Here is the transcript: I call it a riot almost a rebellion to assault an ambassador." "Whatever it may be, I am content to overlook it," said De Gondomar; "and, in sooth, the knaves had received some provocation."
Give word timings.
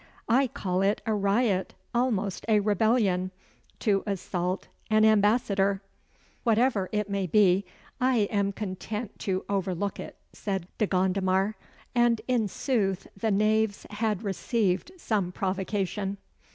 I 0.27 0.47
call 0.47 0.81
it 0.81 0.99
a 1.05 1.13
riot 1.13 1.75
almost 1.93 2.43
a 2.47 2.59
rebellion 2.59 3.29
to 3.81 4.01
assault 4.07 4.67
an 4.89 5.05
ambassador." 5.05 5.83
"Whatever 6.43 6.89
it 6.91 7.07
may 7.07 7.27
be, 7.27 7.65
I 7.99 8.21
am 8.31 8.51
content 8.51 9.19
to 9.19 9.45
overlook 9.47 9.99
it," 9.99 10.15
said 10.33 10.67
De 10.79 10.87
Gondomar; 10.87 11.55
"and, 11.93 12.19
in 12.27 12.47
sooth, 12.47 13.05
the 13.15 13.29
knaves 13.29 13.85
had 13.91 14.23
received 14.23 14.91
some 14.97 15.31
provocation." 15.31 16.17